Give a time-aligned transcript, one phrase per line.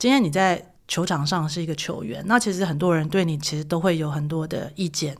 [0.00, 5.14] 今天你在球场上是一个球员，那其实很多人对你其实都会有很多的意见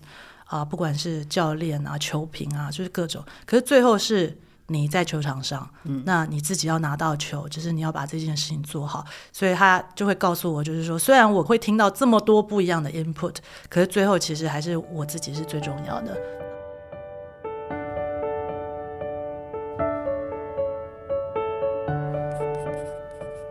[0.46, 3.22] 啊，不管是教练啊、球评啊，就是各种。
[3.44, 4.34] 可是最后是
[4.68, 9.04] 你在球场上，嗯，那你自己要拿到球，就是你要把这件事情做好。
[9.30, 13.34] 所以他就会告诉我，就是说，虽然我会听到这么多不一样的 input，
[13.68, 16.16] 可是最后其实还是我自己是最重要的。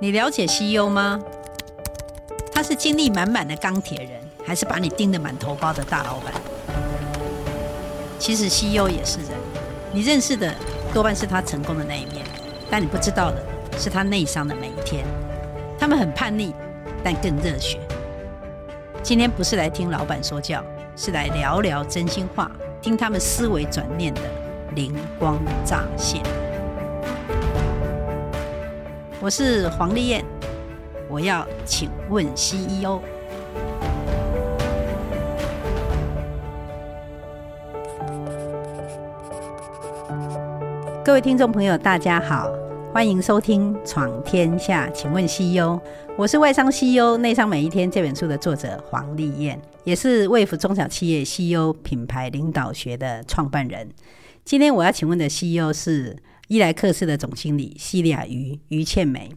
[0.02, 1.20] 你了解 CEO 吗？
[2.54, 4.12] 他是精力满满的钢铁人，
[4.46, 6.34] 还是把你盯得满头包的大老板？
[8.18, 9.32] 其实 CEO 也是人，
[9.92, 10.56] 你认识的
[10.94, 12.26] 多半是他成功的那一面，
[12.72, 13.44] 但你不知道的
[13.78, 15.04] 是他内伤的每一天。
[15.78, 16.54] 他们很叛逆，
[17.04, 17.78] 但更热血。
[19.04, 20.64] 今天不是来听老板说教，
[20.96, 22.50] 是来聊聊真心话，
[22.82, 24.22] 听他们思维转念的
[24.76, 26.24] 灵光乍现。
[29.22, 30.24] 我是黄丽燕，
[31.10, 33.02] 我要请问 CEO。
[41.04, 42.50] 各位听众朋友，大家好，
[42.94, 45.78] 欢迎收听《闯天下，请问 CEO》。
[46.18, 53.90] 我是外商 CEO 内商每一天这本书的作者黄丽燕，也是卫福中小企业 CEO 品牌领导学的创办人。
[54.46, 56.16] 今天我要请问的 CEO 是。
[56.50, 59.30] 伊莱克斯的总经理西利亚于于倩梅，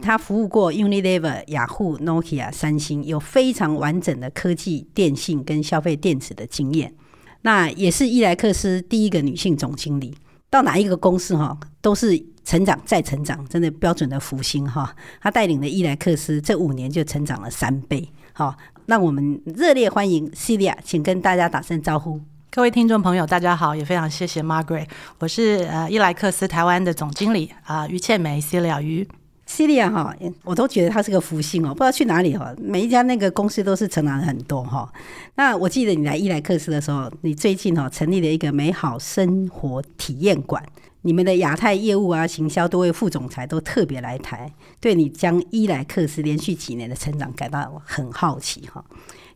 [0.00, 6.94] 他服务过 Unilever、雅虎、Nokia、三星，有非常完整的科技、电信跟消费电子的经验。
[7.42, 10.16] 那也是伊莱克斯第一个女性总经理，
[10.48, 14.96] 到哪一个公司哈，都是成长再成长，真的标准的福星哈。
[15.20, 18.08] 他带领的伊莱克斯这五年就成长了三倍。
[18.32, 18.56] 好，
[18.86, 22.18] 让我们热烈欢迎西利亚，请跟大家打声招呼。
[22.54, 24.86] 各位听众朋友，大家好，也非常谢谢 Margaret，
[25.18, 29.04] 我是呃伊莱克斯台湾的总经理啊、呃，于倩美 Celia 于
[29.44, 34.88] Celia 哈，我都觉得她是个福星哦，不知道去哪里哈，每一家那个公司都是成长很多哈。
[35.34, 40.64] 那我记得你来伊莱克斯的时候，你最近哈成立了一个美好生活体验馆，
[41.02, 48.84] 你们的亚太业务啊、行销多位副总裁都特别来台，对你将伊莱克斯连续几年的成长感到很好奇哈。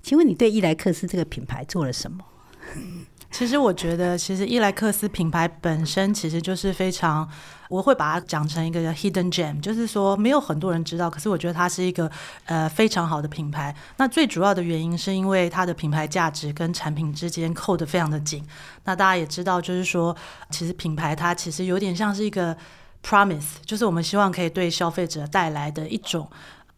[0.04, 2.18] 请问你对伊莱克斯这个品牌做了什么？
[3.30, 7.28] 其实我觉得，其实伊莱克斯品牌本身其实就是非常，
[7.68, 12.10] 我会把它讲成一个 hidden gem，就是说没有很多人知道，可是我觉得它是一个
[12.46, 13.74] 呃非常好的品牌。
[13.98, 18.42] 那最主要的原因是因为它的品牌价值跟产品之间扣得非常的紧。
[18.84, 20.16] 那大家也知道，就是说
[20.50, 22.56] 其实品牌它其实有点像是一个
[23.04, 26.28] promise，就是我们希望可以对消费者带来的一种。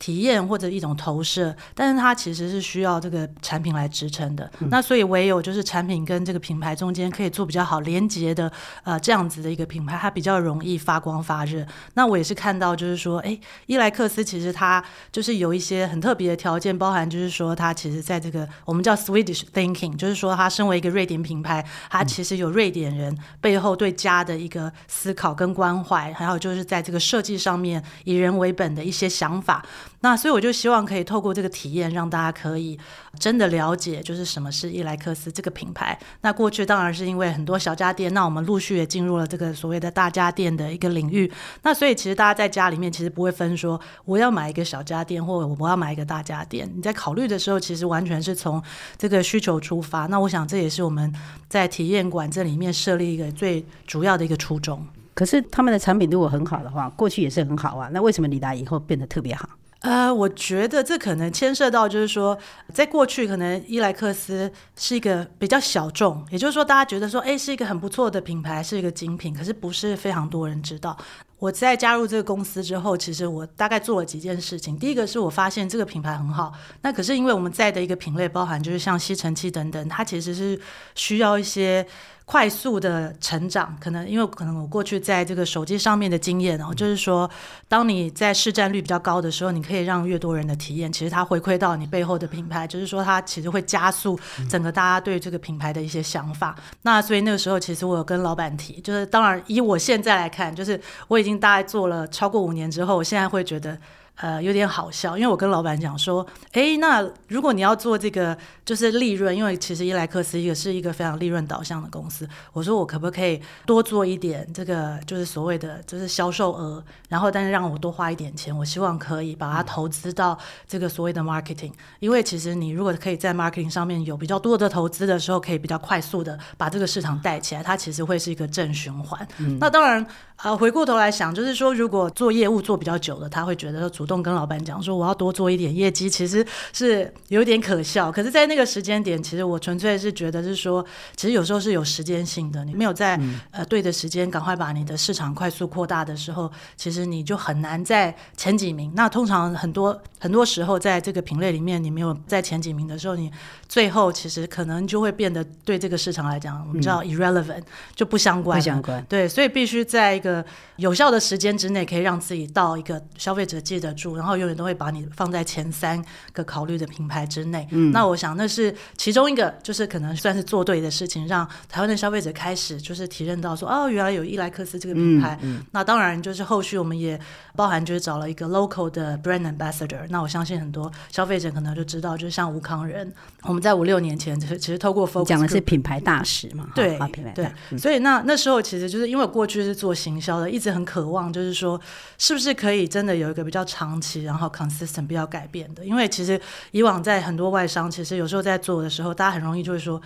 [0.01, 4.51] 体验或者一种投射，但是它其实是需要这个产品来支撑的。
[4.61, 8.51] 嗯、那所以唯有就是产品跟这个品牌中间可以做比较好连接的，
[8.83, 11.67] 呃，这样子的一个品牌，它比较容易发光发热。
[11.93, 29.63] 那我也是看到，就是说，哎，伊莱克斯其实它就是有一些很特别的条件，包含就是说，它其实在这个我们叫 Swedish thinking，就是说，它身为一个瑞典品牌，它其实有瑞典人背后对家的一个思考跟关怀，还有就是在这个设计上面以人为本的一些想法。
[30.03, 32.79] 那所以我就希望可以透过这个体验，让大家可以
[33.19, 35.99] 真的了解，就是什么是伊莱克斯这个品牌。
[36.23, 41.31] 那过去当然是因为很多小家电，那我们陆续也进入了这个所谓的大家电的一个领域。
[41.63, 46.67] 那所以其实大家在家里面其实不会分说我要买一个小家电，或者我要买一个大家电。
[46.75, 48.63] 你在考虑的时候，其实完全是从
[48.97, 50.07] 这个需求出发。
[50.07, 51.15] 那我想这也是我们
[51.47, 54.83] 在体验馆这里面设立一个最主要的一个初衷。
[55.13, 57.91] 可是他们的产品如果很好的话，过去也是很好啊。
[57.93, 59.47] 那为什么李达以后变得特别好？
[59.81, 62.39] 呃，我觉得这可能牵涉到，就是说，
[62.73, 70.95] 在过去可能伊莱克斯是一个比较小众，也就是说，大家觉得说，哎，是一个很不错的品牌，是一个精品，可是不是非常多人知道。
[71.39, 74.79] 我在加入这个公司之后，其实我大概做了几件事情。
[74.79, 76.53] 第一个是我发现这个品牌很好，
[76.83, 80.61] 那可是因为我们在的一个品类包含就是像吸尘器等等，它其实是
[80.95, 81.87] 需要一些。
[82.31, 87.29] 快速的成长，可能因为可能我过去在这个手机上面的经验哦，就是说，
[87.67, 94.17] 当你在市占率比较高的时候，你可以让越多人的体验，其实它回馈到你背后的品牌，就是说它其实会加速
[94.49, 96.55] 整个大家对这个品牌的一些想法。
[96.83, 103.77] 那所以那个时候，其实我有跟老板提，就是当然以我现在来看，就是我已经大概做了超过五年之后，我现在会觉得。
[104.21, 108.37] 呃，有点好笑，因为我跟老板讲说，诶，那如果你要做这个，
[108.67, 120.39] 就是利润，因为其实伊莱克斯也是一个非常利润导向的公司，我说我可不可以多做一点这个，就是所谓的就是销售额，然后但是让我多花一点钱，我希望可以把它投资到
[120.69, 129.27] 这个所谓的 marketing，因为其实你如果可以在 marketing 上面有比较多的投资的时候，可以比较快速的把这个市场带起来，它其实会是一个正循环。
[129.39, 130.07] 嗯、那当然，
[130.37, 138.11] 呃，回过头来想，就是说如果做业务做比较久的，他会觉得主动跟老板讲说我要多做一点业绩，其实是有点可笑。
[138.11, 140.85] 可是，在那个时间点，其实我纯粹是觉得是说，
[141.15, 148.91] 其实有时候是有时间性的，你没有在、嗯、呃对的时间赶快把你的市场快速扩大的时候，其实你就很难在前几名。
[148.97, 153.31] 那通常很多很多时候，在这个品类里面，你没有在前几名的时候，你
[153.69, 157.63] 最后其实可能就会变得对这个市场来讲，我们叫 irrelevant，
[157.95, 158.59] 就不相关。
[158.59, 159.05] 不相关。
[159.09, 160.45] 对，所以必须在一个
[160.77, 166.03] 有效的时间之内，可以让自己到一个消费者记得住，然后永远都会把你放在前三
[166.33, 167.69] 个考虑的品牌之内。
[167.71, 175.39] 嗯，那我想那是其中一个，就是可能算是做对的事情，让台湾的消费者开始就是体认到说，哦，原来有伊莱克斯这个品牌。
[175.43, 177.21] 嗯，嗯，那当然就是后续我们也
[177.55, 180.07] 包含就是找了一个 local 的 brand ambassador。
[180.09, 183.13] 那我相信很多消费者可能就知道，就是像吴康仁，
[183.43, 191.81] 我们在五六年前其实其实透过 focus 讲的是品牌大使嘛，对，品牌对，嗯、所以那那时候其实就是因为过去是做行销的，一直很渴望就是说，
[192.19, 195.85] 是不是可以真的有一个比较长期，然后 consistent 比较改变的？
[195.87, 196.41] 因为其实
[196.73, 200.01] 以往在很多外商，其实有时候在做的时候，大家很容易就会说，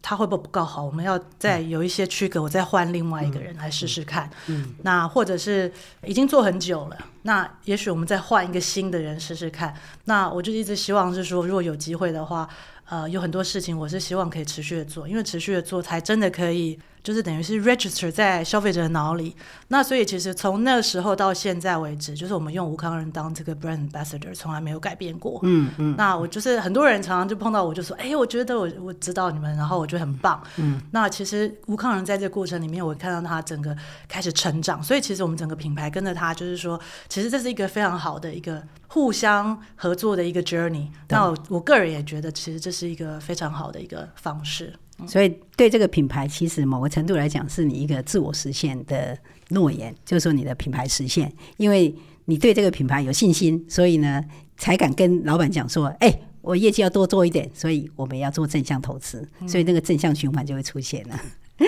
[0.00, 0.82] 他会不会不够好？
[0.82, 4.28] 我们要再有一些区隔，我再换另外一个人来试试看。
[4.46, 5.70] 嗯，嗯，那或者是
[6.04, 9.74] 已经做很久了，那也许我们再换一个新的人试试看。
[10.06, 12.48] 那我就一直希望是说，如果有机会的话，
[12.88, 16.78] 呃，有很多事情我是希望可以持续的做，因为持续的做才真的可以。
[17.02, 19.34] 就是等于是 register 在消费者的脑里，
[19.68, 25.40] 那所以其实从那个时候到现在为止，就是我们用吴康仁当这个 brand ambassador，从来没有改变过。
[25.42, 25.94] 嗯嗯。
[25.96, 30.40] 那我就是很多人常常就碰到我就说，哎，我觉得我我知道你们，然后我觉得很棒。
[30.56, 30.80] 嗯。
[30.92, 33.76] 那其实吴康仁在这个过程里面，我看到他整个
[34.06, 40.86] 开始成长，所以其实我们整个品牌跟着他，就是说，其实这是一个非常好的一个互相合作的一个 journey。
[41.08, 44.72] 那我，我个人也觉得，其实这是一个非常好的一个方式。
[45.06, 49.16] 所以，对这个品牌，其实某个程度来讲，是你一个自我实现的
[49.50, 51.94] 诺言，就是说你的品牌实现，因为
[52.26, 54.24] 你对这个品牌有信心，所以呢，
[54.56, 61.20] 才敢跟老板讲说：“哎、欸，我业绩要多做一点，所以我们要做正向投资。”所以那个正向循环就会出现了。
[61.58, 61.66] 嗯、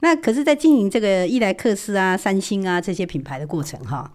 [0.00, 4.12] 那可是，在经营这个伊莱克斯啊、三星啊这些品牌的过程哈，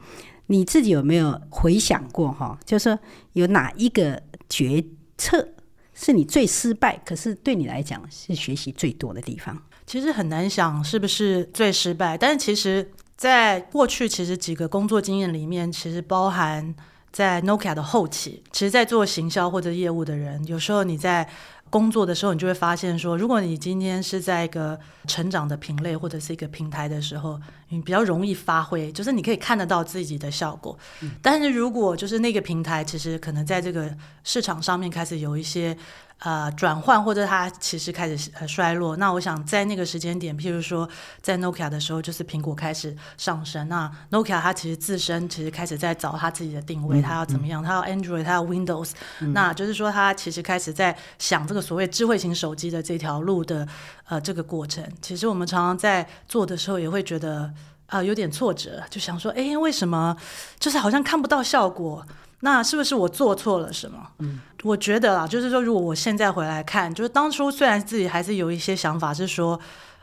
[0.47, 2.57] 你自己有没有回想过哈？
[2.65, 2.99] 就是说，
[3.33, 4.83] 有哪一个决
[5.17, 5.49] 策？
[5.95, 9.59] 是你最失败，可是对你来讲是学习最多的地方。
[9.87, 12.87] 其实很难想是不是最失败，但是其实
[13.17, 16.75] 在过去，其实几个工作经验里面，其实包含
[17.11, 21.27] 在 Nokia 的后期，其实，在做行销或者业务的人，有时候你在。
[21.69, 27.39] 工作的时候，你就会发现说，如果你今天是在一个成长的品类或者是一个平台的时候，
[27.69, 30.77] 你比较容易发挥，就是你可以看得到自己的效果。
[31.01, 31.11] 嗯。
[31.21, 35.77] 但是如果就是那个平台，其实可能在这个市场上面开始有一些。
[36.19, 38.95] 呃，转换或者它其实开始呃衰落。
[38.95, 40.89] 那我想在那个时间点，譬如说
[41.21, 43.67] 在 Nokia 的时候，就是苹果开始上升。
[43.67, 47.61] 那 Nokia 它其实自身其实开始在找它自己的定位，它要怎么样？
[47.61, 48.91] 它要 Android，它要 Windows。
[49.33, 53.67] 那就是说，它其实开始在想这个所谓智慧型手机的这条路的
[54.07, 54.83] 呃这个过程。
[55.01, 57.41] 其实我们常常在做的时候，也会觉得
[57.87, 60.15] 啊、呃、有点挫折，就想说，哎，为什么
[60.57, 62.03] 就是好像看不到效果？
[62.41, 63.97] 那是不是我做错了什么？
[64.19, 69.59] 嗯，我觉得啊，就是说，如果我现在回来看，就是当初虽然自己还是有一些想法，是说，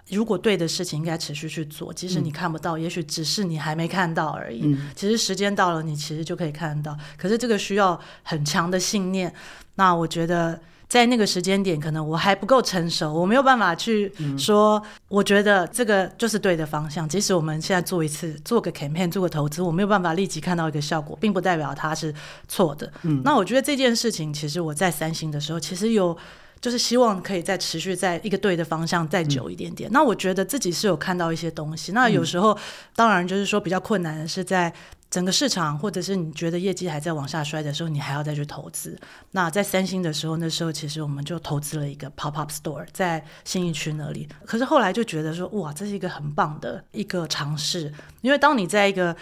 [0.09, 4.63] 如果对的事情应该持续去做，即使你看不到，嗯、也许只是你还没看到而已。
[4.65, 6.99] 嗯，其实时间到了，你其实就可以看得到。
[7.17, 9.33] 可是这个需要很强的信念。
[9.75, 10.61] 那我觉得。
[10.93, 17.09] 在那个时间点，可能我还不够成熟，我没有办法去说，我觉得这个就是对的方向。
[17.09, 22.15] 即使我们现在做一次，做个 campaign，做个投资，我没有办法立即看到一个效果，并不代表它是
[22.47, 22.93] 错的。
[23.05, 26.15] 嗯，那我觉得这件事情，其实我在三星的时候，其实有
[26.61, 29.91] 就是希望可以再持续在一个对的方向再久一点点。
[29.93, 31.93] 那我觉得自己是有看到一些东西。
[31.93, 32.55] 那有时候，
[32.95, 34.71] 当然就是说比较困难的是在。
[35.13, 38.99] 整个市场，或者是你觉得业绩还在往下摔的时候，你还要再去投资。
[39.33, 44.27] 那在三星的时候，那时候其实我们就投资了一个 pop up store 在信义区那里。
[44.47, 47.93] 可是后来就觉得说，哇，这是一个很棒的一个尝试。
[48.23, 49.15] 因为当你在一个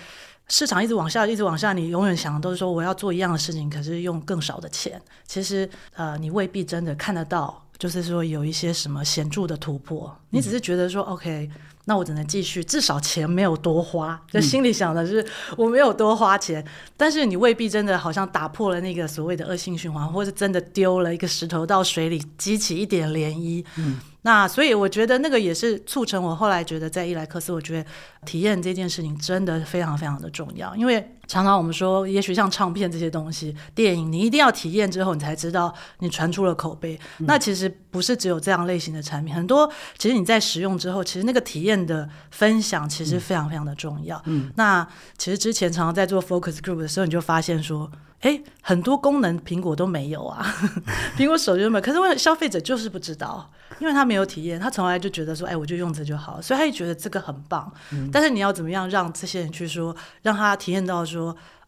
[0.46, 5.02] 市场一直往下，一直往下，你永远想的都是说我要做一样的事情，可是用更少的钱。
[5.26, 10.16] 其实呃，你未必真的看得到，就是说有一些什么显著的突破。
[10.30, 11.50] 你只是觉得说、嗯、OK。
[11.86, 23.64] 那我只能继续，至少钱没有多花，就心里想的是 我没有多花钱，嗯、但是你未必真的好像打破了那个所谓的恶性循环，或是真的丢了一个石头到水里，激起一点涟漪。
[23.76, 27.90] 嗯，那所以我觉得那个也是促成我后来觉得在伊莱克斯，我觉得
[28.24, 30.76] 体验这件事情真的非常非常的重要。
[30.76, 36.98] 因为常常我们说，也许像唱片这些东西、电影，你一定要体验之后，你才知道你传出了口碑。
[37.20, 44.20] 嗯、那其实不是只有这样类型的产品，很多其实你在使用之后，其实那个体验的分享其实非常非常的重要。
[44.24, 44.84] 嗯，那
[45.16, 47.88] 其实之前常常在做 focus group 的时候，你就发现说。
[48.20, 50.44] 哎，很多功能苹果都没有啊，
[51.16, 51.82] 苹果手机都没有。
[51.82, 57.72] 可是为消费者就是不知道，因为他没有体验，他从来就觉得说，哎，我就用这就好，所以他就觉得这个很棒。
[57.92, 61.19] 嗯、但是你要怎么样让这些人去说，让他体验到说，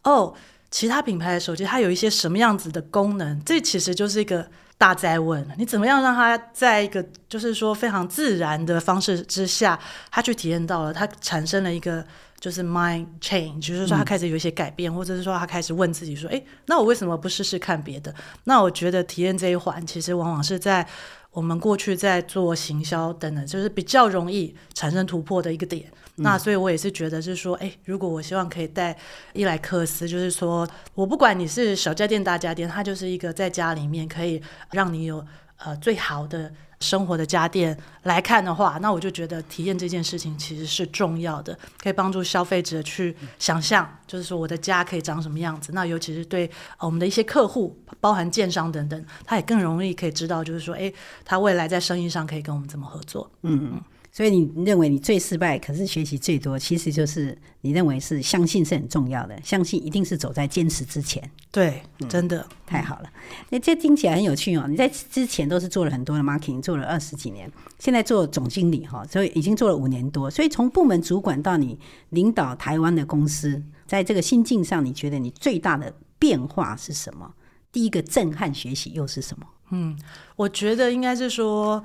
[0.03, 0.33] 哦，
[0.71, 3.43] 其他品牌的手机它有一些什么样子的功能？
[3.43, 5.47] 这其实就是一个大灾问。
[5.57, 9.79] 你怎么样让他在一个就是说非常自然的方式之下，
[10.11, 12.05] 他去体验到了，他产生了一个。
[12.43, 20.85] 就是 mind change，就是说他开始有一些改变，嗯、或者是说他开始问自己说：“诶，那我为什么不试试看别的？”那我觉得体验这一环，其实往往是在
[21.31, 25.89] 我们过去在做行销等等，就是比较容易产生突破的一个点。
[26.15, 28.95] 那所以我也是觉得是说，诶，如果我希望可以带
[29.33, 34.41] 伊莱克斯，就是说我不管你是小家电大家电，它就是一个在家里面可以
[34.71, 35.25] 让你有
[35.57, 36.51] 呃最好的。
[36.79, 45.71] 生活的家电来看的话，那我就觉得体验这件事情其实是重要的，可以帮助消费者去想象，就是说我的家可以长什么样子。
[45.71, 50.93] 那尤其是对我们的一些客户，包含建商等等，他也更容易可以知道，就是说，诶，
[51.23, 53.31] 他未来在生意上可以跟我们怎么合作。
[53.43, 53.81] 嗯嗯。
[54.15, 61.27] 所以你认为你最失败，可是学习最多，其实就是你认为是相信是很重要的，相信一定是走在坚持之前。
[61.51, 63.09] 对，真的、嗯、太好了。
[63.49, 64.67] 那这听起来很有趣哦。
[64.69, 70.29] 你在之前都是做了很多的 marketing，做了二十几年，现在做总经理哈，所以已经做了五年多。
[70.29, 71.79] 所以从部门主管到你
[72.09, 77.33] 领导台湾的公司，在这个心境上，你觉得你最大的变化是什么？
[77.71, 79.47] 第一个震撼学习又是什么？
[79.71, 79.97] 嗯，
[80.35, 81.83] 我觉得应该是说。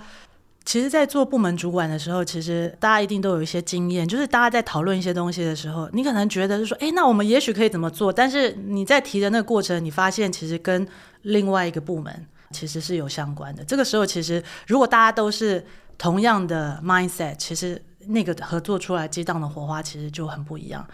[0.68, 8.12] 其实，在做部门主管的时候，其实大家一定都有一些经验，就是大家在讨论一些东西的时候，你可能觉得是说，哎，那我们也许可以怎么做？
[8.12, 10.86] 但是你在提的那个过程，你发现其实跟
[11.22, 13.64] 另外一个部门其实是有相关的。
[13.64, 15.64] 这个时候，其实如果大家都是
[15.96, 20.86] 同样的 mindset，其实那个合作出来激荡的火花其实就很不一样。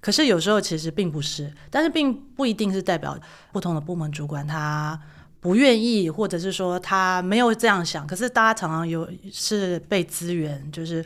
[0.00, 3.18] 可是有时候其实并不是，但是并不一定是代表
[3.50, 4.96] 不同的部门主管他。
[5.40, 11.04] 不愿意，或者是说他没有这样想，可是大家常常有是被资源就是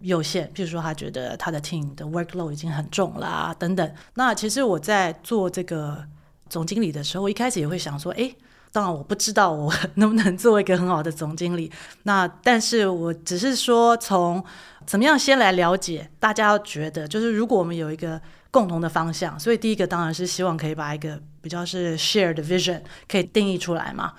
[0.00, 3.94] 有限，譬如说他觉得他的 team 的 workload 已经很重啦等等。
[4.14, 6.04] 那其实我在做这个
[6.48, 8.34] 总经理的时候，我一开始也会想说，诶，
[8.72, 11.70] 当然我不知道我能不能做一个很好的总经理。
[12.02, 14.44] 那但是我只是说从
[14.86, 18.20] 怎么样先来了解，大家觉得就是如果我们有一个。
[18.50, 24.12] 共同的方向，所以第一个当然是希望可以把一个比较是 shared vision 可以定义出来嘛。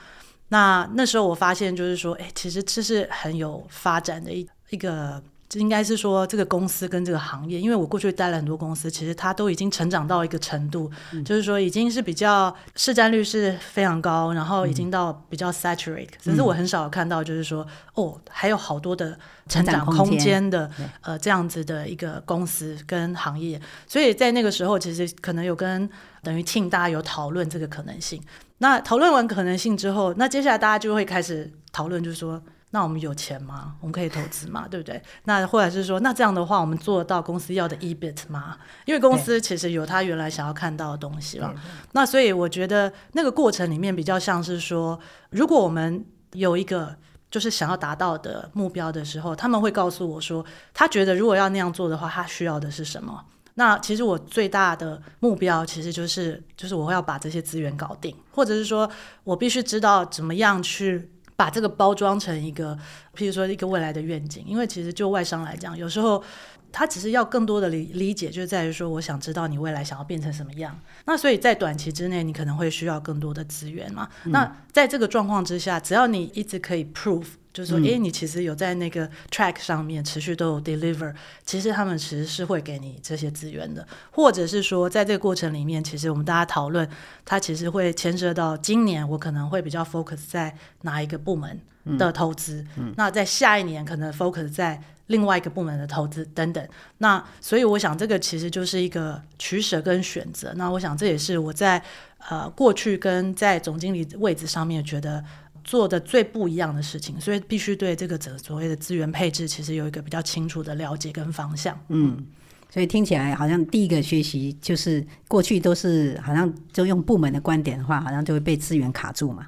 [0.47, 5.21] 那那时候我发现就是说，哎，其实这是很有发展的一一个。
[5.49, 17.65] 这应该是说，这个公司跟这个行业，因为我过去待了很多公司，其实它都已经成长到一个程度，嗯、就是说已经是比较市占率是非常高，然后已经到比较 saturate，只、嗯、是我很少看到就是说，
[17.95, 20.69] 哦，还有好多的成长空间的，
[21.01, 25.89] 呃，这样子的一个公司跟行业，所以在那个时候，其实可能有跟
[26.21, 28.21] 等于 team 大家有讨论这个可能性。
[28.59, 32.39] 那讨论完可能性之后，那接下来大家就会开始讨论，就是说。
[32.71, 33.75] 那我们有钱吗？
[33.81, 34.67] 我们可以投资吗？
[34.69, 35.01] 对不对？
[35.23, 38.57] 那或者是说，那这样的话，我们做得到公司要的 EBIT 吗？
[38.85, 41.51] 因为公司其实有他原来想要看到的东西了。
[41.93, 44.99] 那所以我觉得那个过程里面比较像是说，
[45.31, 46.95] 如果我们有一个
[47.31, 53.25] 就是想要达到的目标的时候，他们会告诉我说，他觉得如果要那样做的话，他需要的是什么？
[53.55, 58.87] 那其实我最大的目标其实就是就是我会要把这些资源搞定，或者是说
[59.23, 61.11] 我必须知道怎么样去。
[61.39, 62.77] 把这个包装成一个，
[63.15, 66.21] 譬如说一个未来的愿景，因为其实就外商来讲，有时候
[66.69, 70.77] 他只是要更多的理理解，就在于说，我想知道你未来想要变成什么样。
[71.05, 74.09] 那所以在短期之内，你可能会需要更多的资源嘛。
[74.25, 77.38] 嗯、那在这个状况之下，只要你一直可以 prove。
[77.51, 81.11] 就是说，诶，你其实有在那个 track 上面持续都有 deliver，
[81.43, 86.87] 其实他们其实是会给你这些资源的，或者是说，在这个过程里面，其实我们大家讨论，
[87.25, 91.59] 它其实会牵涉到今年我可能会比较 focus 在哪一个部门
[91.97, 96.65] 的投资，嗯嗯、那在下一年可能 focus 在另外一个部门的投资等等。
[96.99, 100.53] 那所以我想，这个其实就是一个取舍跟选择。
[100.55, 101.81] 那我想这也是我在
[102.29, 105.25] 呃过去跟在总经理位置上面觉得。
[105.69, 111.79] 做的最不一样的事情，所以必须对这个所谓的资源配置，其实有一个比较清楚的了解跟方向。
[111.89, 112.25] 嗯，
[112.71, 119.45] 所以听起来好像第一个学习就是过去都是好像就用部门的观点的话，好像就会被资源卡住嘛。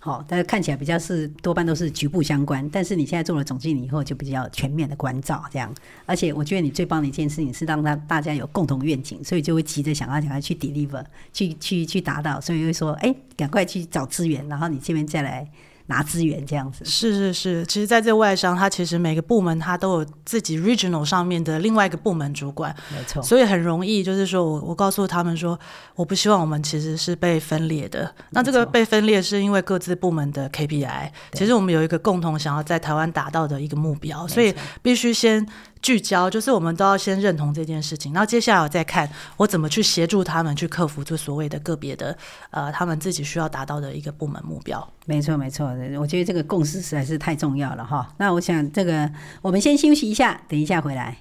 [0.00, 2.66] 好，但是看起来比较是多半都是局部相关。
[2.70, 5.74] 但是你现在做了总经理以后，就比较全面的关照这样。
[6.06, 15.50] 而且我觉得你最棒的一件事情是让他大家有共同愿景，所以就会急着想要想要去 deliver，去去去达到，所以会说，哎，赶快去找资源，然后你这边再来。
[15.88, 16.84] 拿资源这样子。
[16.86, 25.58] 是是是，其实在这外商，它其实每个部门它都有自己 regional 上面的另外一个部门主管，没错，所以很容易就是说我我告诉他们说，
[25.94, 28.14] 我不希望我们其实是被分裂的。
[28.30, 35.46] 那这个被分裂是因为各自部门的 KPI，其实我们有一个共同想要在台湾达到的一个目标，所以必须先。
[35.80, 42.16] 聚焦就是我们都要先认同这件事情，然后接下来我再看我怎么去协助他们去克服这所谓的个别的
[42.50, 44.86] 呃他们自己需要达到的一个部门目标。
[45.06, 45.66] 没错没错，
[45.98, 48.12] 我觉得这个共识实在是太重要了哈。
[48.18, 51.16] 那我想这个我们先休息一下，等一下回来。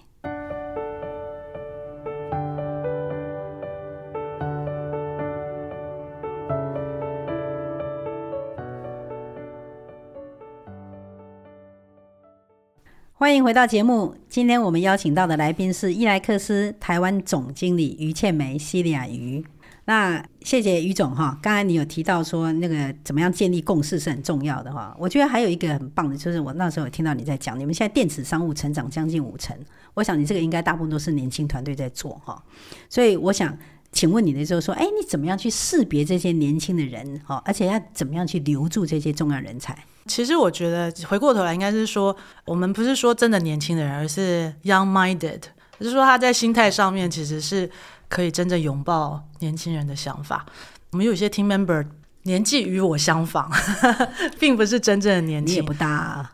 [13.27, 14.15] 欢迎回到节目。
[14.29, 19.43] 今天我们邀请到的来宾是伊莱克斯台湾总经理于倩梅西利亚于。
[19.84, 21.38] 那谢谢于总哈。
[21.41, 24.96] 刚才你有提到说那个怎么样建立共识是很重要的哈。
[24.98, 29.53] 我觉得还有一个很棒的，就是我那时候有听到你在讲，你们现在电子商务成长将近五成。
[29.93, 32.41] 我想你这个应该大部分都是年轻团队在做哈。
[32.88, 33.57] 所以我想
[33.91, 37.41] 请问你的时候说，哎，你怎么样去识别这些年轻的人哈？
[37.43, 39.77] 而且要怎么样去留住这些重要人才？
[40.08, 45.42] 其实我觉得回过头来应该是说，我们不是说真的年轻的人，而是 young-minded，
[45.80, 47.70] 就是说他在心态上面其实是
[48.08, 50.46] 可以真正拥抱年轻人的想法。
[50.92, 51.86] 我们有一些 team member
[52.24, 53.52] 年纪与我相仿，
[54.40, 56.32] 并不是真正的年纪，也不大啊。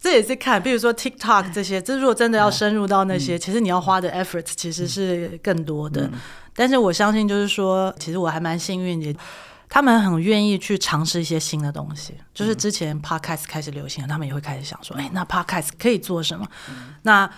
[0.00, 6.02] 这也是看，比如说 TikTok 这些，这如果真的要深入到那些，嗯、其实你要花的 effort 其实是更多的。
[6.02, 6.12] 嗯、
[6.54, 9.16] 但是我相信，就是说，其实我还蛮幸运的。
[9.72, 16.46] 他们很愿意去尝试一些新的东西，就是之前 podcast 开始流行了，他们也会开始想说，哎，那 podcast 可以做什么？
[17.04, 17.28] 那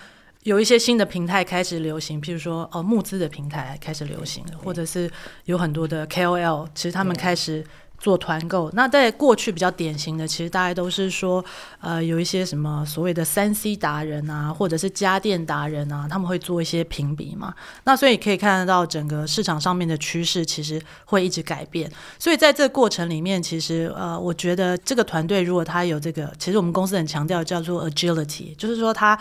[0.43, 5.09] 有一些新的平台开始流行，譬如说，哦，募资的平台开始流行了，或者是
[5.45, 7.65] 有很多的 KOL，其实他们开始。
[7.97, 11.43] 做团购，那在过去比较典型的，其实大家都是说，
[11.79, 17.53] 呃，有一些什么所谓的三 C 达人啊，或者是家电达人啊，他们会做一些评比嘛。
[17.85, 21.91] 那所以可以看得到整个市场上面的趋势，其实会一直改变。
[22.19, 29.17] 所以在这个过程里面，其实呃，我觉得这个团队如果他有这个，其实我们公司很强调叫做 agility，就是说他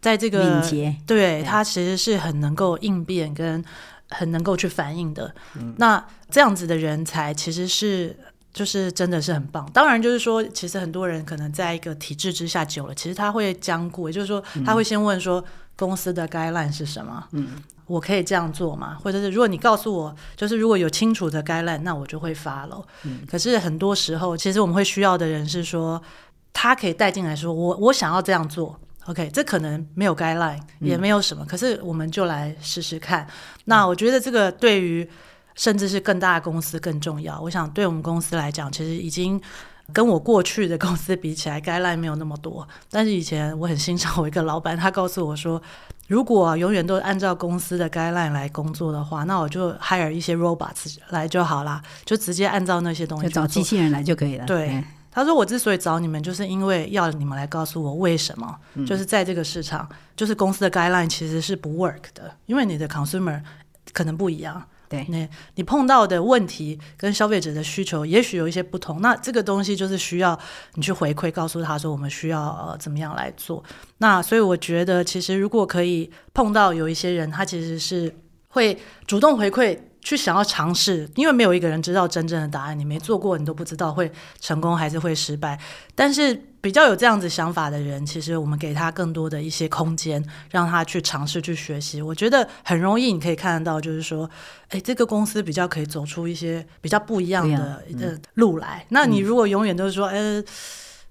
[0.00, 3.62] 在这个敏捷，对，他其实是很能够应变跟。
[4.12, 5.34] 很能够去反应的，
[5.76, 8.16] 那这样子的人才其实是
[8.52, 9.68] 就是真的是很棒。
[9.72, 15.42] 当然，就是说，其实很多人可能在一个体制之下久了，其实他会僵固，也就是说，他会先问说
[15.76, 17.26] 公司的 guideline 是什么？
[17.32, 18.98] 嗯，我可以这样做吗？
[19.02, 22.84] 或者是如果你告诉我，就是如果有清楚的 guideline，那我就会 follow。
[23.04, 26.02] 嗯，可是很多时候，其实我们会需要的人是说，
[26.52, 28.78] 他可以带进来说，我我想要这样做。
[29.06, 33.26] OK，这可能没有 guideline，也没有什么，嗯、可是我们就来试试看。
[33.64, 35.08] 那我觉得这个对于
[35.56, 37.40] 甚至是更大的公司更重要。
[37.40, 39.40] 我想对我们公司来讲，其实已经
[39.92, 42.66] 跟我过去的公司比起来，guideline 没有那么多。
[42.90, 45.60] 但是以前我很欣赏我一个老板，他告诉我说，
[46.06, 54.46] 如果永远都按照公司的 guideline 来工作的话，那我就 hire 一些 robots 来就好啦，就直接按照那些东西，就找机器人来就可以了。
[54.46, 54.68] 对。
[54.68, 63.38] 嗯他说：“我之所以找你们，就是因为要你们来告诉我为什么，嗯、就是在这个市场，就是公司的 guideline 其实是不 work 的，因为你的 consumer
[63.92, 70.38] 可能不一样，对，你你碰到的问题跟消费者的需求也许有一些不同，那这个东西就是需要
[70.76, 73.62] 你去回馈，告诉他说我们需要呃怎么样来做。
[73.98, 78.14] 那所以我觉得，其实如果可以碰到有一些人，他其实是
[78.48, 84.10] 会主动回馈。”去想要尝试，因为没有一个人知道真正的答案，你没做过，你都不知道会
[84.40, 85.58] 成功还是会失败。
[85.94, 92.02] 但是比较有这样子想法的人，其实我们给他更多的一些空间，让他去尝试去学习。
[92.02, 94.28] 我觉得很容易，你可以看得到，就是说，
[94.68, 98.84] 哎，这个公司比较可以走出一些比较不一样的的路来。
[98.88, 100.42] 那你如果永远都是说，哎。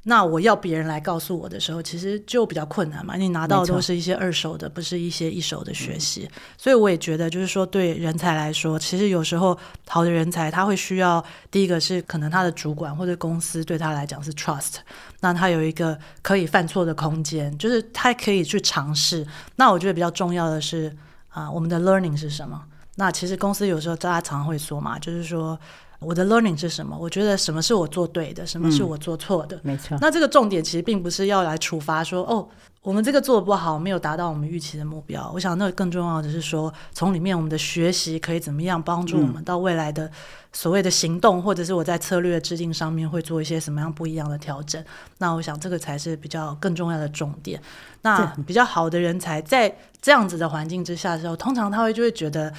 [0.04, 3.16] 那我要别人来告诉我的时候，其实就比较困难嘛。
[3.16, 6.28] 你拿到的都是一些二手的，不是一些一手的学习。
[6.58, 9.56] 所以我也觉得，就是说对人才来说，其实有时候
[9.88, 14.78] 好的人才他会需要第一个是可能他的主管或者公司对他来讲是 trust，
[15.20, 19.24] 那他有一个可以犯错的空间，就是他可以去尝试。
[19.58, 20.92] 那我觉得比较重要的是
[21.30, 22.60] 啊，我们的 learning 是什么？
[22.96, 25.60] 那其实公司有时候大家常常会说嘛，就是说。
[26.02, 26.98] 我的 learning 是什么？
[27.00, 29.56] 我觉得什么是我做对的，什么是我做错的？
[29.58, 29.96] 嗯、没错。
[30.02, 32.48] 那这个重点其实并不是要来处罚说，哦，
[32.82, 35.32] 我们这个做的不好，没有达到我们预期的目标。
[35.32, 40.10] 我想，那更重要的是说，从里面我们的学习可以怎么样帮助我们到未来的
[40.52, 44.84] 所谓的行动，嗯、或者是我在策略制定上面会做一些什么样不一样的调整。
[45.20, 47.62] 那我想，这个才是比较更重要的重点。
[48.02, 52.52] 那比较好的人才在这样子的环境之下的时候，通常他会就会觉得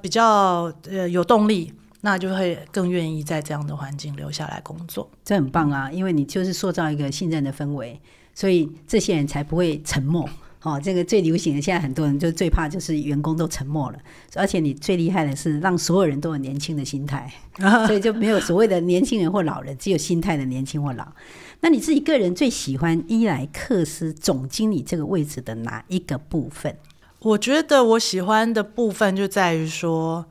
[0.00, 1.70] 比较呃有动力。
[2.06, 5.90] 那就会更愿意在这样的环境留下来工作，这很棒啊！
[5.90, 8.00] 因为你就是塑造一个信任的氛围，
[8.32, 10.24] 所以这些人才不会沉默。
[10.62, 13.98] 哦，这个最流行的，现在很多人就最怕就是员工都沉默了。
[14.36, 17.28] 而且你最厉害的是让所有人都有年轻的心态，
[17.88, 21.08] 所以就没有所谓的年轻人或老人，只有心态的年轻或老。
[21.58, 26.76] 那你自己个人最喜欢伊莱克斯总经理这个位置的哪一个部分？
[27.18, 30.26] 我觉得我喜欢的部分就在于说。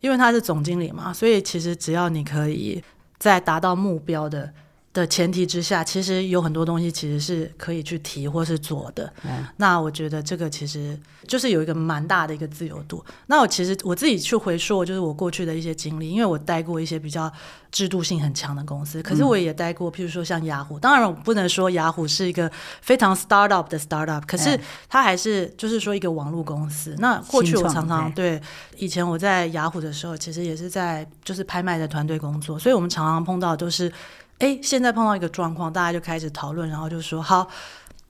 [0.00, 2.82] 因为他是总经理嘛，所以其实只要你可以
[3.18, 4.52] 在达到目标的
[4.92, 9.12] 的前提之下，其实有很多东西其实是可以去提或是做的。
[9.22, 10.98] 嗯，那我觉得这个其实
[11.28, 13.04] 就是有一个蛮大的一个自由度。
[13.26, 17.32] 那我其实我自己去回溯，就是我过去的一些经历，因为我待过一些比较
[17.70, 20.76] 制度性很强的公司，可是我也待过，譬如说像雅虎。
[20.76, 22.50] 当然，我不能说雅虎是一个
[22.82, 26.96] 非常 startup 的 startup，可是它还是就是说一个网络公司。
[26.98, 28.42] 那过去我常常对
[28.76, 33.92] 以前我在雅虎的时候，其实也是在就是拍卖的团队工作，所以我们常常碰到都是。
[34.40, 37.46] 哎，现在碰到一个状况，大家就开始讨论，然后就说好，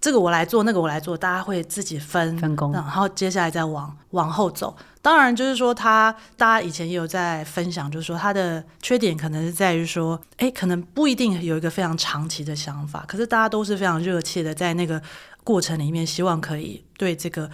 [0.00, 4.76] 这个我来做，那个我来做，大家会自己分分工，然后接下来再往往后走。
[5.02, 15.02] 当然，就是说他，大家以前也有在分享，就是说他的缺点可能是在于说，哎，可能不一定有一个非常长期的想法，可是大家都是非常热切的，在那个
[15.44, 17.50] 过程里面，希望可以对这个。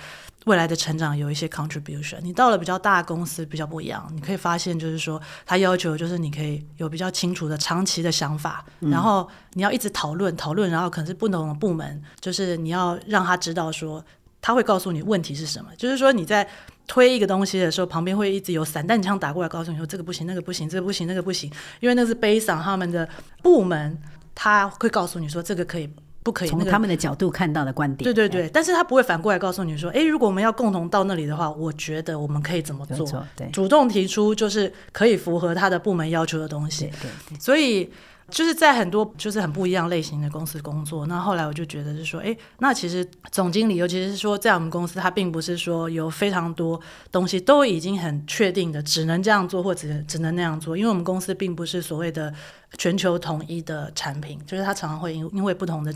[0.46, 14.04] 未来的成长有一些 contribution，你到了比较大公司比较不一样，你可以发现就是说，他要求就是你可以有比较清楚的长期的想法，嗯、然后你要一直讨论讨论，然后可能是不同的部门，就是你要让他知道说，
[14.40, 16.48] 他会告诉你问题是什么，就是说你在
[16.86, 23.08] 推一个东西的时候，旁边会一直有散弹枪打过来，告诉你说这个不行，那个不行，这个不行，那个不行，因为那是 based on 他们的
[23.42, 24.00] 部门，
[24.32, 25.90] 他会告诉你说这个可以。
[26.26, 33.24] 不可以从他们的角度看到的观点，对对对，但是他不会反过来告诉你说，哎，如果我们要共同到那里的话，我觉得我们可以怎么做？
[33.36, 36.86] 对，主动提出就是可以符合他的部门要求的东西。
[37.00, 37.88] 对对，所以
[38.28, 46.80] 就是在很多就是很不一样类型的公司工作，那后来我就觉得是说，哎，那其实总经理，尤其是说在我们公司，他并不是说有非常多
[47.12, 52.34] 东西都已经很确定的，只能这样做或者只能那样做，因为我们公司并不是所谓的。
[52.76, 55.94] 全球统一的产品，就是它常常会因因为不同的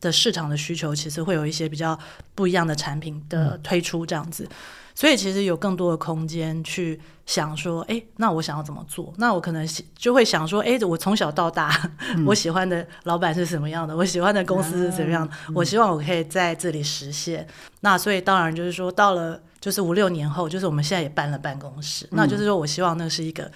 [0.00, 1.98] 的市场的需求，其实会有一些比较
[2.34, 4.50] 不一样的产品的推出这样子，嗯、
[4.94, 9.12] 所以其实有更多的空间去想说，哎，那我想要怎么做？
[9.18, 9.64] 那我可能
[9.94, 11.70] 就会想说，哎，我从小到大，
[12.16, 13.96] 嗯、我喜欢的老板是什么样的？
[13.96, 15.32] 我喜欢的公司是怎么样的？
[15.48, 17.46] 嗯、我希望我可以在这里实现。
[17.80, 23.48] 那所以当然就是说，到了就是五六年后，就是我们现在也搬了办公室，嗯、那就是说我希望那是一个。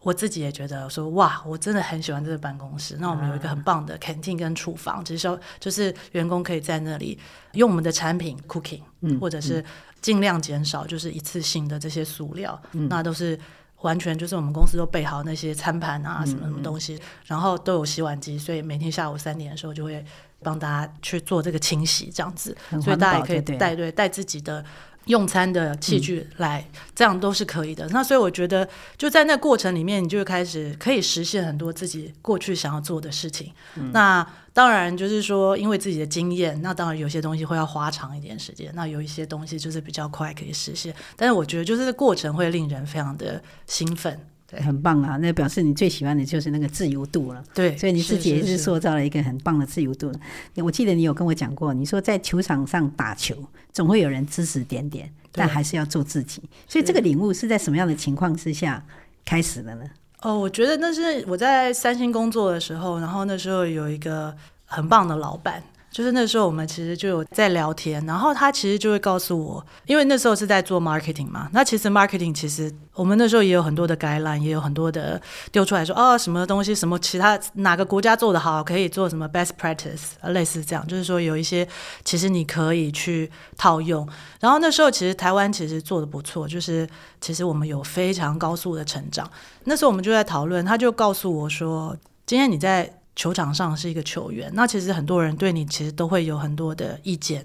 [0.00, 2.96] 我自己也觉得说哇，我真的很喜欢这个办公室。
[3.00, 7.18] 那我们有一个很棒的 canteen 跟厨房，只是说就是员工可以在那里
[7.52, 9.62] 用我们的产品 cooking，嗯，或者是
[10.00, 13.38] 尽量减少就是一次性的这些塑料，嗯，那都是
[13.80, 16.98] 完全就是我们公司都备好那些餐盘啊什么什么东西，嗯。
[16.98, 20.04] 嗯，然后都有洗碗机，所以每天下午三点的时候就会
[20.42, 24.64] 帮大家去做这个清洗，这样子，所以大家也可以带对带自己的。
[25.08, 27.86] 用餐的器具来，嗯、这样都是可以的。
[27.88, 28.66] 那所以我觉得，
[28.96, 33.52] 就在那过程里面，你就会开始可以实现很多自己过去想要做的事情。
[33.74, 38.70] 嗯、那当然就是说，因为自己的经验，那当然有些东西会要花长一点时间。
[38.74, 40.94] 那有一些东西就是比较快可以实现。
[41.16, 44.18] 但是我觉得，就是过程会令人非常的兴奋。
[44.50, 45.18] 对，很棒啊！
[45.18, 47.44] 那表示你最喜欢的就是那个自由度了。
[47.52, 50.10] 对，所以你自己也是塑造了一个很棒的自由度。
[50.56, 53.36] 我记得你有跟我讲过，你说在球场上打球，
[53.74, 56.42] 总会有人指指点点，但还是要做自己。
[56.66, 58.82] 所以这个领悟是在什么样的情况之下
[59.24, 59.84] 开始的呢？
[60.22, 64.34] 哦，我觉得那是我在三星工作的时候，然后那时候有一个
[64.64, 65.62] 很棒的老板。
[65.90, 71.48] 就是那时候，我们其实就有在聊天，然后他其实就会告诉我，因为那时候是在做 marketing 嘛。
[71.52, 75.20] 那其实 marketing 其实我们那时候也有很多的 guideline，也有很多的
[75.50, 81.66] 丢出来说，哦，什么东西，什么其他哪个国家做的好，可以做什么 best practice，类似这样，就是说有一些
[82.04, 84.06] 其实你可以去套用。
[84.40, 86.86] 然后那时候其实台湾其实做的不错，就是
[87.20, 89.28] 其实我们有非常高速的成长。
[89.64, 91.96] 那时候我们就在讨论，他就告诉我说，
[92.26, 92.97] 今天你在。
[93.18, 97.44] 球场上是一个球员，那其实很多人对你其实都会有很多的意见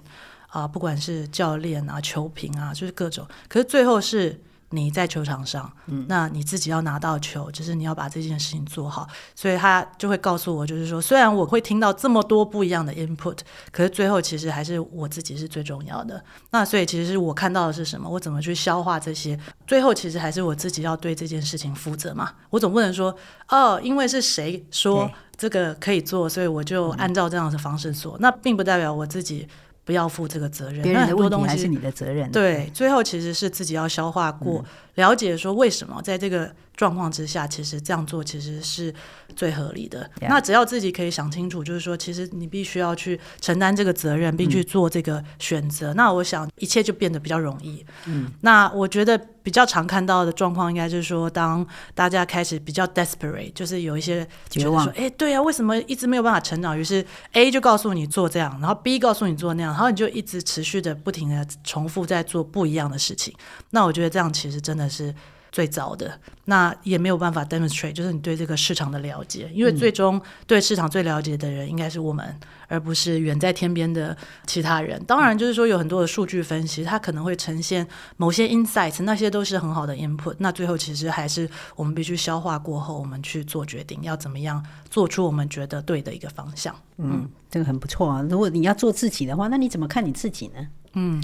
[0.49, 3.27] 啊，不管是教练啊、球评啊，就是各种。
[3.49, 9.07] 可是最后是你在球场上，嗯，那你自己要拿到球，就是你要把这件事情做好。
[9.33, 13.39] 所以他就会告诉我，就是说，虽然我会听到这么多不一样的 input，
[13.71, 16.23] 可是最后其实还是我自己是最重要的。
[16.51, 22.31] 那所以其实是我看到的是什么，我怎么去消化这些，最后其实还是我自己要对这件事情负责嘛。
[22.51, 23.15] 我总不能说，
[23.49, 29.47] 哦，因为是谁说这个可以做，所以我就按照这样的方式做，那并不代表我自己。
[29.85, 32.31] 不要负这个责任，别人的问题还是你的责任。
[32.31, 34.65] 对，最后其实是自己要消化过，嗯、
[34.95, 38.93] 了解说为什么在这个状况之下，其实这样做其实是
[39.35, 40.09] 最合理的。
[40.19, 40.29] Yeah.
[40.29, 45.93] 那只要自己可以想清楚，就是说，其实你必须要去承担这个责任，并去做这个选择。
[45.93, 47.85] 嗯、那我想一切就变得比较容易。
[48.05, 49.19] 嗯，那我觉得。
[49.43, 56.79] 比较常看到的状况，应该就是说，当大家开始比较 desperate，就是有一些绝望说，哎，对呀，为什么一直没有办法成长？
[56.79, 63.35] 于是 A 就告诉你做这样，然后 B 告诉你做那样，然后你就一直持续的不停的重复在做不一样的事情。
[63.71, 65.13] 那我觉得这样其实真的是。
[65.53, 72.37] 最早的那也没有办法 demonstrate，就是你对这个市场的了解，因为最终对市场最了解的人应该是我们，
[72.67, 75.01] 而不是远在天边的其他人。
[75.05, 77.87] 当然，就是说有很多的数据分析，它可能会呈现
[78.17, 80.33] 某些 insights，那些都是很好的 input。
[80.39, 86.75] 那最后其实还是我们必须消化过后，我们去做决定，要怎么样做出我们觉得对的一个方向。
[86.97, 88.25] 嗯，这个很不错啊。
[88.27, 90.67] 如果你要做自己的话，那你怎么看你自己呢？
[90.93, 91.23] 嗯，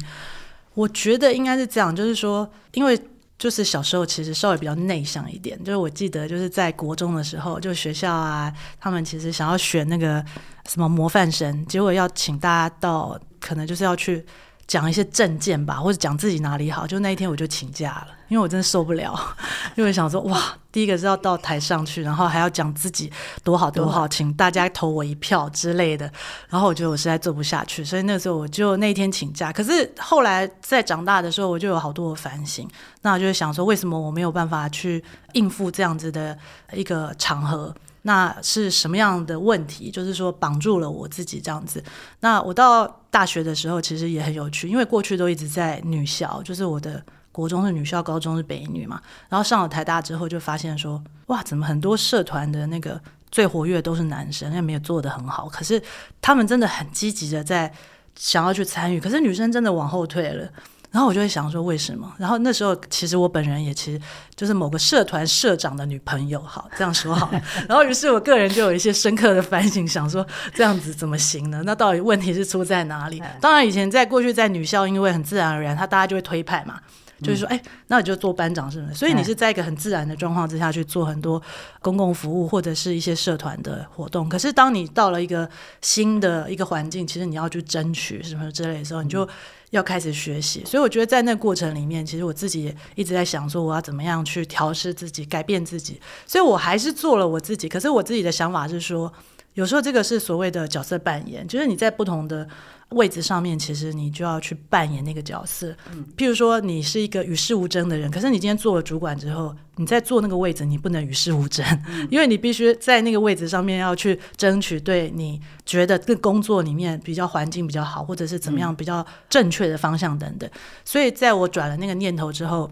[0.75, 3.01] 我觉得应该是这样，就是说，因为。
[3.39, 10.23] 就是小时候其实稍微比较内向一点，就是我记得就是在国中的时候，就学校啊，他们其实想要选那个
[10.67, 14.23] 什么模范生，结果要请大家到，可能就是要去。
[14.67, 19.19] 讲一些证件吧，或者讲自己哪里好，就那一天我就请假了，因为我真的受不了，
[19.75, 23.11] 因为想说哇，第一个是要到台上去，然后还要讲自己
[23.43, 26.09] 多好多好，请大家投我一票之类的，
[26.47, 29.51] 然后我觉得我实在做不下去，所以那时候我就那天请假。
[29.51, 32.65] 可是后来在长大的时候，我就有好多的反省，
[33.01, 36.37] 那我就想说，为什么我没有办法去应付这样子的
[36.71, 37.73] 一个场合？
[38.03, 39.91] 那是什么样的问题？
[39.91, 41.83] 就是说绑住了我自己这样子。
[42.21, 47.03] 那我到大学的时候，其实也很有趣，因为过去都一直在女校，就是我的
[47.39, 49.01] 国中是女校，高中是北女嘛。
[49.29, 52.99] 然后上了台大之后，就发现说，哇，怎么很多社团的那个
[53.31, 55.47] 最活跃都是男生，也没有做得很好。
[55.47, 55.81] 可是
[56.19, 57.71] 他们真的很积极的在
[58.17, 60.49] 想要去参与，可是女生真的往后退了。
[60.91, 62.11] 然后我就会想说为什么？
[62.17, 64.01] 然后那时候其实我本人也其实
[64.35, 67.31] 就是某个社团社长的女朋友，好这样说好。
[67.69, 71.61] 然后于是我个人就有一些深刻的反省，想说这样子怎么行呢？
[71.63, 73.21] 那到底问题是出在哪里？
[73.39, 76.79] 当然以前在过去在女校，因为很自然而然，他大家就会推派嘛。
[77.21, 78.93] 就是说，哎，那你就做班长是不是？
[78.93, 81.41] 所以你是在一个很自然的状况之下去做很多
[81.81, 84.27] 公共服务或者是一些社团的活动。
[84.29, 85.49] 可是当你到了一个
[85.81, 89.27] 新的一个环境，其实你要去争取什么之类的时候，你就
[89.71, 90.63] 要开始学习。
[90.65, 95.99] 所以我觉得在那过程里面，其实我自己也一直在想说，我要怎么样去调试自己、改变自己。
[96.25, 97.67] 所以我还是做了我自己。
[97.67, 99.11] 可是我自己的想法是说，
[99.59, 102.47] 有时候这个是所谓的角色扮演，就是你在不同的。
[102.93, 105.71] 位置上面，其实你就要去扮演那个角色。
[105.91, 120.49] 嗯，譬如说，你是一个与世无争的人，可是你今天做了主管之后，你在做那个位置，你不能与世无争，嗯，因为你必须在那个位置上面要去争取对你觉得这工作里面比较环境比较好，或者是怎么样比较正确的方向等等。
[120.83, 122.71] 所以，在我转了那个念头之后。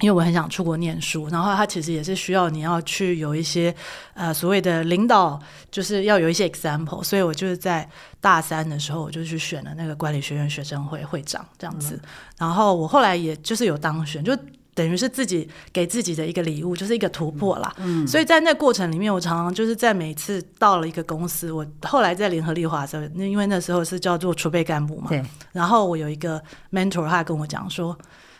[0.00, 3.72] 因为我很想出国念书，然后他其实也是需要你要去有一些
[4.14, 7.88] 呃所谓的领导，就是要有一些 example，所以我就是在
[8.20, 14.36] 大三的时候我就去选了那个管理学院学生会会长这样子，嗯、然后我后来也就是有当选，就
[14.74, 17.72] 等于是自己给自己的一个礼物，就是一个突破啦。
[17.78, 27.96] 嗯，所以在那过程里面，我常常就是在每次到了一个公司，我后来在联合利华的时候，那因为那时候是叫做储备干部嘛，对，然后我有一个 mentor，他跟我讲说。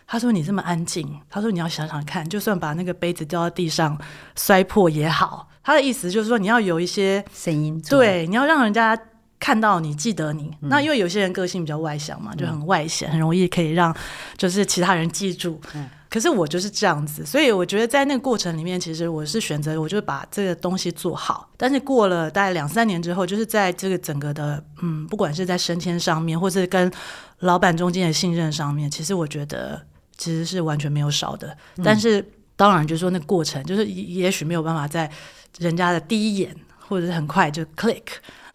[0.07, 3.99] 他说：“你这么安静。”他说：“你要想想看，就算把那个杯子掉到地上
[4.37, 8.99] 摔破也好。”他的意思就是说，你要有一些声音，对，你要让人家
[9.41, 10.55] 看到你，记得你。
[10.61, 13.95] 嗯、那因为有些人个性比较外向嘛，就很外显，很容易可以让
[14.37, 15.59] 就是其他人记住。
[15.75, 21.49] 嗯、可是我就是这样子，所以我觉得在那个过程里面，其实我是选择，我就把这个东西做好。
[21.57, 26.93] 但是过了大概两三年之后，就是在这个整个的嗯，不管是在升迁上面，或是跟
[27.39, 29.81] 老板中间的信任上面，其实我觉得。
[30.17, 32.25] 其实是完全没有少的，但是
[32.57, 35.11] 当然就是说那过程，就是也许没有办法在
[35.59, 38.03] 人家的第一眼或者是很快就 click。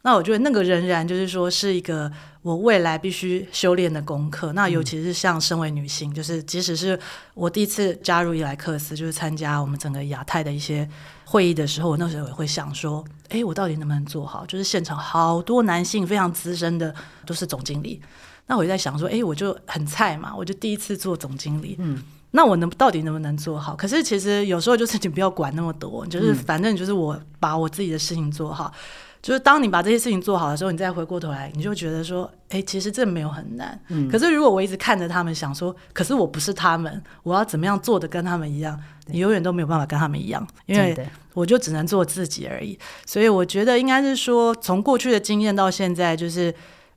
[0.02, 2.10] 那我觉得那个仍然就是说是一个
[2.42, 4.54] 我未来必须修炼的功课。
[4.54, 6.98] 那尤其是像身为女性，就是即使是
[7.34, 10.90] 我第一次加入伊莱克斯，就是参加我们整个亚太的一些
[11.26, 14.46] 会议的时候，我那时候也会想说，哎，我到底能不能做好？
[14.46, 16.96] 就是现场好多男性非常资深的
[17.26, 18.02] 都是总经理。
[18.50, 23.76] 那我就在想说，哎，我就很菜嘛，我就第一次做总经理，嗯，那我能到底能不能做好？
[23.76, 28.74] 可是其实有时候就是你不要管那么多，就是反正就是我把我自己的事情做好。
[28.74, 28.80] 嗯、
[29.22, 33.80] 就是当你把这些事情做好的时候，你再回过头来，你就觉得说，哎、欸，其实这没有很难。
[33.90, 38.80] 嗯、可是如果我一直看着他们，想说，可是我不是他们，我要怎么样做的跟他们一样？
[39.06, 40.98] 你永远都没有办法跟他们一样，因为
[41.34, 42.78] 我就只能做自己而已。
[43.06, 46.54] 所以我觉得应该是说，从过去的经验到现在，就是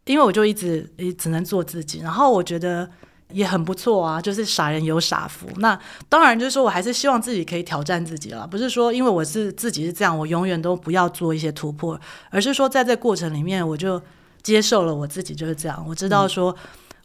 [0.06, 2.88] 因为我就一直也只能做自己，然后我觉得。
[3.34, 5.48] 也很不错啊，就是傻人有傻福。
[5.56, 13.98] 那当然就是说我还是希望自己可以挑战自己了，不是说因为我是自己是这样，我永远都不要做一些突破，而是说在这过程里面，我就
[14.42, 15.82] 接受了我自己就是这样。
[15.88, 16.54] 我知道说，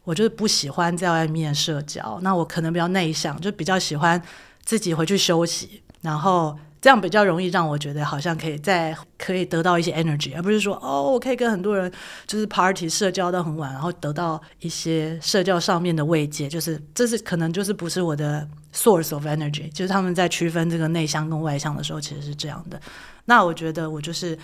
[0.04, 4.22] 我就是不喜欢在外面社交，那我可能比较内向，就比较喜欢
[4.62, 6.54] 自己回去休息，然后。
[6.80, 11.90] 这样比较容易让我觉得好像可以再可以得到一些 energy，而不是说哦，我可以跟很多人
[12.26, 22.80] 就是 party 社交到很晚，然后得到一些社交上面的慰藉，就是这是可能就是不是我的 source of energy，就是他们在区分这个内向跟外向的时候，其实是这样的。
[23.24, 24.38] 那我觉得我就是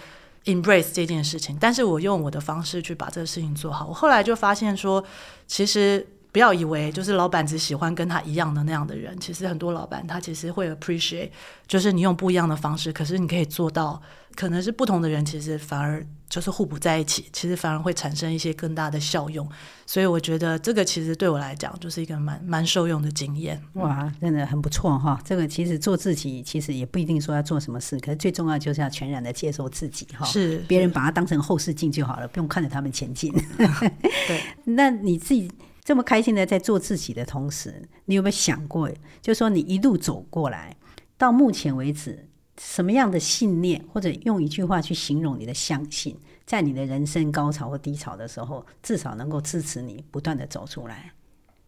[0.44, 3.87] embrace 这件事情，但是我用我的方式去把这个事情做好。
[3.87, 5.05] 我后来就发现说，
[5.47, 6.07] 其实。
[6.35, 11.31] 不要以为就是老板只喜欢跟他一样的那样的人，其实很多老板他其实会 appreciate，
[11.68, 14.03] 就是你用不一样的方式，可是你可以做到，
[14.35, 19.49] 可能是不同的人其实反而就是互补在一起，其实反而会产生一些更大的效用。
[19.87, 23.62] 所以我觉得这个其实对我来讲就是一个蛮蛮受用的经验。
[23.75, 25.16] 哇，真的很不错哈！
[25.25, 30.27] 这个其实做自己其实也不一定说要做什么事，可是最重要就是要全然的接受自己哈。
[30.27, 33.33] 是别人把它当成后视镜就好了，不用看着他们前进。
[34.27, 34.42] 对，
[34.75, 35.49] 那你自己。
[35.85, 40.75] 这么开心的在做自己的同时，你有没有想过，就是说你一路走过来，
[41.18, 42.27] 到目前为止，
[42.59, 51.12] 什么样的信念，或者用一句话去形容你的相信，在你的人生高潮或低潮的时候，至少能够支持你不断的走出来。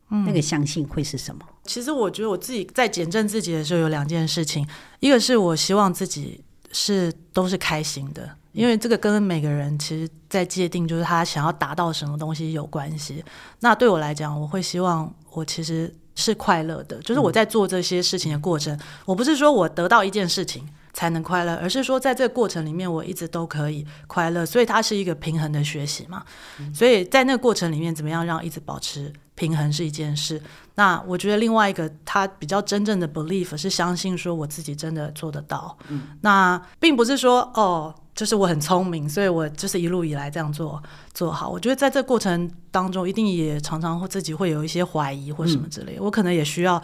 [0.09, 1.45] 嗯，那个相信会是什么？
[1.65, 4.67] 其实我觉得我自己在检证自己的时候，有两件事情，
[5.01, 8.37] 一个是我希望自己是都是开心的。
[8.57, 13.23] 因为这个跟每个人其实，在界定就是他想要达到什么东西有关系。
[13.61, 24.47] 那对我来讲，我会希望我其实是快乐的，就是我在做这些事情的过程，嗯、我不是说我得到一件事情才能快乐，而是说在这个过程里面，我一直都可以快乐。
[24.47, 26.25] 所以它是一个平衡的学习嘛。
[26.59, 30.43] 嗯、所以在那个过程里面，怎么样让一直保持平衡是一件事。
[30.75, 35.79] 那我觉得另外一个，他比较真正的 belief 是相信说我自己真的做得到。
[35.89, 37.95] 嗯、那并不是说哦。
[38.17, 41.51] 就是我很聪明，所以我就是一路以来这样做做好。
[41.51, 45.97] 我觉得在这过程当中，一定也常常会自己会有一些怀疑或什么之类。
[45.97, 46.83] 嗯、我可能也需要，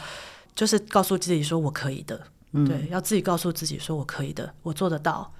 [0.54, 2.20] 就是告诉自己说我可以的，
[2.52, 5.32] 嗯、对，要自己告诉自己说我可以的，我做得到。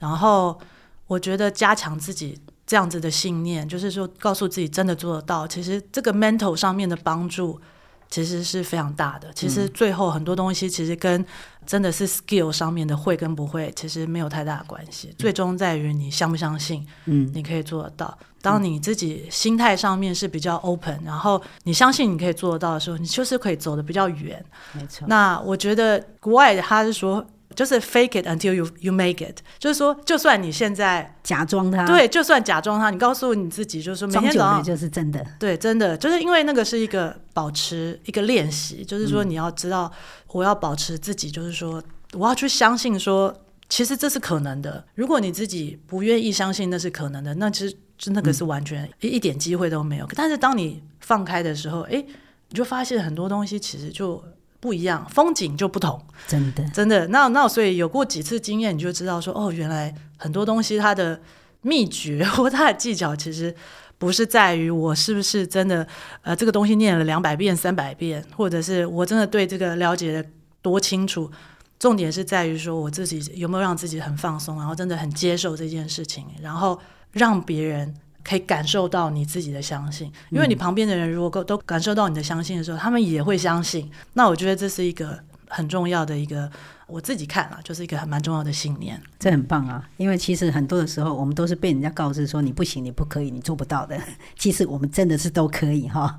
[0.00, 0.60] 然后
[1.06, 5.46] 我觉得加强自己这样子的信念，就是说告诉自己真的做得到。
[5.46, 7.60] 其实这个 mental 上面的帮助。
[8.08, 9.32] 其实是非常大的。
[9.34, 11.26] 其实最后很多东西，其实跟
[11.66, 15.12] 真的是 skill 上面的会跟不会，其实没有太大的关系。
[15.18, 18.16] 最终在于你相不相信，嗯，你可以做得到。
[18.40, 24.42] 当你自己心态上面是比较 open，然后你相信你可以做得到的时候，你就是可以走得比较远。
[24.72, 25.04] 没错。
[25.08, 27.26] 那我觉得国外他是说。
[27.56, 39.90] 就是 fake it until you you make it，就是说，就算你现在假装他，对，就算假装他，你告诉你自己，就是说每天早上就是真的，对，真的，就是因为那个是一个保持一个练习，就是说你要知道，
[40.28, 43.34] 我要保持自己，就是说我要去相信说，
[43.70, 44.84] 其实这是可能的。
[44.94, 50.06] 如果你自己不愿意相信那是可能的，那其实就那个是完全一一点机会都没有。
[50.14, 52.04] 但是当你放开的时候，哎，
[52.50, 54.22] 你就发现很多东西其实就。
[54.66, 57.06] 不一样，风景就不同，真的，真的。
[57.06, 61.20] 那那所以有过几次经验，你就知道说，哦，原来很多东西它的
[61.60, 63.54] 秘诀 或它的技巧，其实
[63.96, 65.86] 不是在于我是不是真的，
[66.22, 70.28] 呃，这个东西念了两百遍、三百遍，或者是我真的对这个了解的
[70.60, 71.30] 多清楚。
[71.78, 76.76] 重点是在于说，我自己有没有让自己很放松，然后真的很接受这件事情，然后
[77.12, 77.94] 让别人。
[78.26, 83.88] 可以感受到你自己的相信，因为你旁边的人如果都感受到你的相信的时候，他们也会相信。
[84.14, 86.50] 那我觉得这是一个很重要的一个。
[86.88, 89.82] 我自己看啊，就是一个很蛮重要的信念，这很棒啊！
[89.96, 94.00] 因为其实很多的时候，我们都是被人家告知说你不行，你不可以，你做不到的。
[94.38, 96.16] 其实我们真的是都可以哈。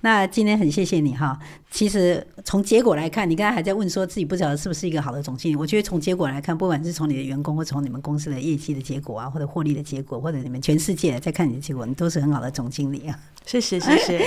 [0.00, 1.38] 那今天很谢谢你哈。
[1.70, 5.56] 其实从结果来看，你刚才还在问说自己不晓得是不是一个好的总经理。
[5.56, 13.18] 我觉得从结果来看，不管是从你的员工，或从你们公司的业绩的结果啊，或者获利的结果，或者你们全世界在看你的结果，你都是很好的总经理啊。
[13.44, 14.24] 谢谢谢谢。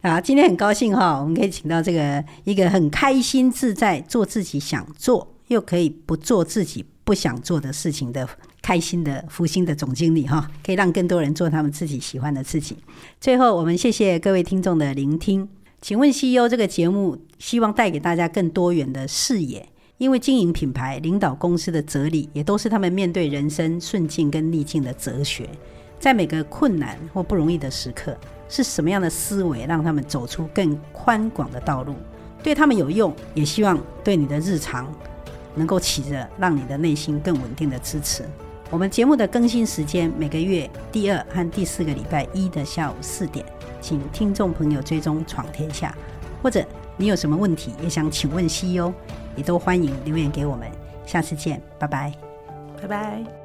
[0.00, 5.30] 啊，今天很高兴哈，我们可以请到这个一个很开心自在做自己想做。
[5.48, 8.26] 又可以不做自己不想做的事情的
[8.64, 12.78] 开心的福星的总经理哈，可以让更多人做他们自己喜欢的自己。
[13.20, 15.46] 最后，我们谢谢各位听众的聆听。
[15.82, 25.46] 请问 CEO 这个节目希望带给大家更多元的视野，因为经营品牌、领导公司的哲理，也都是他们面对人生顺境跟逆境的哲学。
[26.00, 28.16] 在每个困难或不容易的时刻，
[28.48, 31.94] 是什么样的思维让他们走出更宽广的道路？
[32.42, 34.90] 对他们有用，也希望对你的日常
[35.54, 38.24] 能够起着让你的内心更稳定的支持。
[38.70, 43.44] 我们节目的更新时间每个月第二和第四个礼拜一的下午四点，
[43.80, 45.96] 请听众朋友追踪闯天下，
[46.42, 46.64] 或者
[46.96, 48.92] 你有什么问题也想请问西优
[49.36, 50.68] 也都欢迎留言给我们。
[51.06, 52.12] 下次见，拜拜，
[52.80, 53.43] 拜拜。